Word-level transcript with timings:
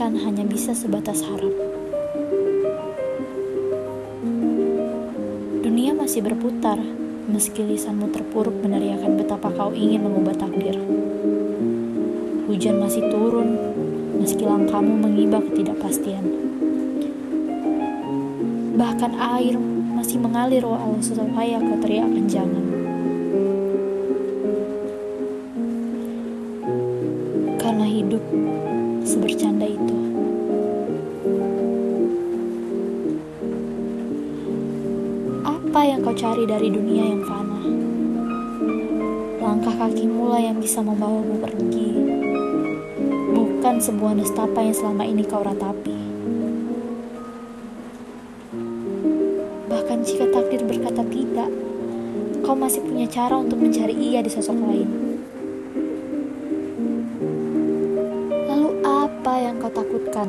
kan 0.00 0.16
hanya 0.16 0.48
bisa 0.48 0.72
sebatas 0.72 1.20
harap. 1.20 1.52
Dunia 5.60 5.92
masih 5.92 6.24
berputar, 6.24 6.80
meski 7.28 7.60
lisanmu 7.68 8.08
terpuruk 8.16 8.56
meneriakan 8.64 9.20
betapa 9.20 9.52
kau 9.52 9.76
ingin 9.76 10.08
mengubah 10.08 10.40
takdir. 10.40 10.80
Hujan 12.48 12.80
masih 12.80 13.06
turun, 13.12 13.60
meski 14.16 14.48
langkahmu 14.48 15.04
mengibah 15.04 15.44
ketidakpastian. 15.52 16.24
Bahkan 18.80 19.12
air 19.36 19.60
masih 19.94 20.16
mengalir 20.16 20.64
walau 20.64 20.96
supaya 21.04 21.60
kau 21.60 21.76
teriakan 21.76 22.24
jangan. 22.24 22.66
Karena 27.60 27.84
hidup 27.84 28.24
sebercanda 29.10 29.66
itu. 29.66 29.96
Apa 35.42 35.80
yang 35.82 35.98
kau 36.06 36.14
cari 36.14 36.46
dari 36.46 36.70
dunia 36.70 37.10
yang 37.10 37.22
fana? 37.26 37.58
Langkah 39.42 39.74
kakimu 39.74 40.30
lah 40.30 40.38
yang 40.38 40.62
bisa 40.62 40.78
membawamu 40.78 41.42
pergi. 41.42 41.90
Bukan 43.34 43.82
sebuah 43.82 44.14
nestapa 44.14 44.62
yang 44.62 44.76
selama 44.78 45.02
ini 45.02 45.26
kau 45.26 45.42
ratapi. 45.42 45.98
Bahkan 49.66 49.98
jika 50.06 50.30
takdir 50.30 50.62
berkata 50.62 51.02
tidak, 51.10 51.50
kau 52.46 52.54
masih 52.54 52.86
punya 52.86 53.10
cara 53.10 53.42
untuk 53.42 53.58
mencari 53.58 53.94
ia 53.98 54.22
di 54.22 54.30
sosok 54.30 54.54
lain. 54.54 55.09
Takutkan? 59.70 60.28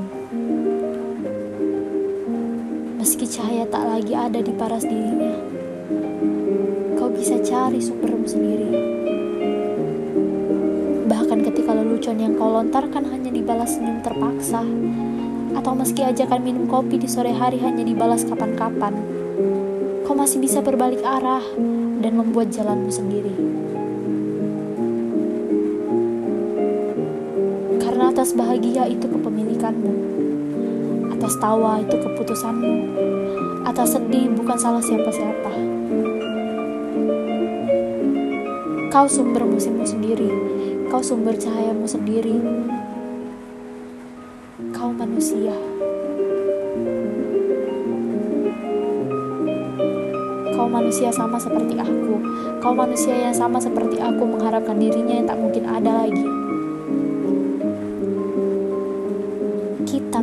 Meski 3.02 3.26
cahaya 3.26 3.66
tak 3.66 3.82
lagi 3.82 4.14
ada 4.14 4.40
di 4.40 4.54
paras 4.54 4.86
dirinya, 4.86 5.34
kau 7.02 7.10
bisa 7.10 7.42
cari 7.42 7.82
sumbermu 7.82 8.30
sendiri. 8.30 8.70
Bahkan 11.10 11.40
ketika 11.50 11.74
lelucon 11.74 12.22
yang 12.22 12.38
kau 12.38 12.54
lontarkan 12.54 13.10
hanya 13.10 13.34
dibalas 13.34 13.74
senyum 13.74 14.06
terpaksa, 14.06 14.62
atau 15.58 15.74
meski 15.74 16.06
ajakan 16.06 16.42
minum 16.46 16.66
kopi 16.70 17.02
di 17.02 17.10
sore 17.10 17.34
hari 17.34 17.58
hanya 17.60 17.82
dibalas 17.82 18.22
kapan-kapan, 18.24 18.94
kau 20.06 20.14
masih 20.14 20.38
bisa 20.38 20.62
berbalik 20.62 21.02
arah 21.02 21.44
dan 22.02 22.14
membuat 22.14 22.54
jalanmu 22.54 22.94
sendiri. 22.94 23.34
Atas 28.22 28.38
bahagia 28.38 28.86
itu 28.86 29.10
kepemilikanmu 29.10 29.94
atas 31.18 31.42
tawa 31.42 31.82
itu 31.82 31.98
keputusanmu, 31.98 32.74
atas 33.66 33.98
sedih 33.98 34.30
bukan 34.30 34.58
salah 34.62 34.78
siapa-siapa. 34.78 35.50
Kau 38.94 39.10
sumber 39.10 39.42
musimmu 39.42 39.82
sendiri, 39.82 40.30
kau 40.94 41.02
sumber 41.02 41.34
cahayamu 41.34 41.90
sendiri. 41.90 42.38
Kau 44.70 44.94
manusia. 44.94 45.58
Kau 50.54 50.70
manusia 50.70 51.10
sama 51.10 51.42
seperti 51.42 51.74
aku. 51.82 52.22
Kau 52.62 52.78
manusia 52.78 53.18
yang 53.18 53.34
sama 53.34 53.58
seperti 53.58 53.98
aku 53.98 54.30
mengharapkan 54.30 54.78
dirinya 54.78 55.18
yang 55.18 55.26
tak 55.26 55.42
mungkin 55.42 55.66
ada 55.66 56.01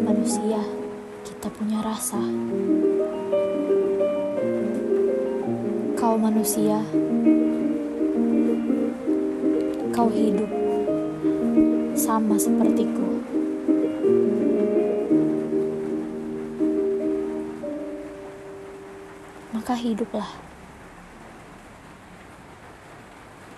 manusia 0.09 0.57
kita 1.21 1.53
punya 1.53 1.85
rasa. 1.85 2.17
Kau 6.01 6.17
manusia, 6.17 6.81
kau 9.93 10.09
hidup 10.09 10.49
sama 11.93 12.41
sepertiku. 12.41 13.21
Maka 19.53 19.77
hiduplah. 19.77 20.48